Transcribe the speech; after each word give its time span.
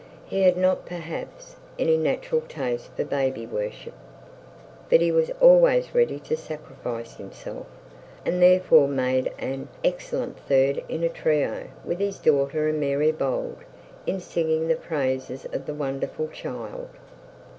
He 0.25 0.41
had 0.41 0.57
not, 0.57 0.87
perhaps, 0.87 1.57
any 1.77 1.95
natural 1.95 2.41
taste 2.41 2.89
for 2.95 3.03
baby 3.05 3.45
worship, 3.45 3.93
but 4.89 4.99
he 4.99 5.11
was 5.11 5.29
always 5.39 5.93
ready 5.93 6.17
to 6.21 6.35
sacrifice 6.35 7.17
himself, 7.17 7.67
and 8.25 8.41
therefore 8.41 8.87
made 8.87 9.31
an 9.37 9.67
excellent 9.83 10.39
third 10.39 10.81
in 10.89 11.03
a 11.03 11.09
trio 11.09 11.65
with 11.85 11.99
his 11.99 12.17
daughter 12.17 12.67
and 12.67 12.79
Mary 12.79 13.11
Bold 13.11 13.57
in 14.07 14.19
singing 14.19 14.67
the 14.67 14.75
praises 14.75 15.45
of 15.53 15.67
the 15.67 15.73
wonderful 15.75 16.29
child. 16.29 16.89